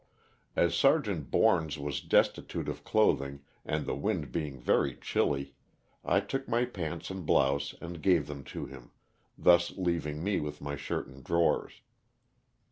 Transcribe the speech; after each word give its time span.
As 0.55 0.73
Sergeant 0.73 1.29
Borns 1.29 1.77
was 1.77 2.01
destitute 2.01 2.67
of 2.67 2.83
clothing, 2.83 3.41
and 3.63 3.85
the 3.85 3.93
wind 3.93 4.31
being 4.31 4.59
very 4.59 4.95
chilly, 4.95 5.53
I 6.03 6.21
took 6.21 6.47
my 6.49 6.65
pants 6.65 7.11
and 7.11 7.23
blouse 7.23 7.75
and 7.79 8.01
gave 8.01 8.25
them 8.25 8.43
to 8.45 8.65
him 8.65 8.89
thus 9.37 9.73
leaving 9.77 10.23
me 10.23 10.39
with 10.39 10.59
my 10.59 10.75
shirt 10.75 11.05
and 11.05 11.23
drawers. 11.23 11.81